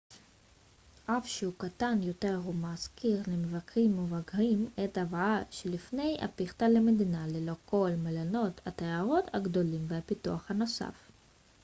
אף 1.05 1.27
שהוא 1.27 1.53
קטן 1.57 2.03
יותר 2.03 2.41
הוא 2.43 2.55
מזכיר 2.55 3.21
למבקרים 3.27 4.03
מבוגרים 4.03 4.69
את 4.85 4.97
הוואי 4.97 5.43
שלפני 5.51 6.17
הפיכתה 6.21 6.69
למדינה 6.69 7.27
ללא 7.27 7.53
כל 7.65 7.89
מלונות 8.03 8.61
התיירות 8.65 9.23
הגדולים 9.33 9.85
והפיתוח 9.87 10.51
הנוסף 10.51 11.09